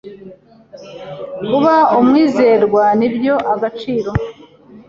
[1.47, 4.11] Kuba umwizerwa nibyo agaciro